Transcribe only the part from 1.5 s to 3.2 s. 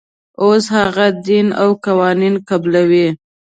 او قوانین قبلوي.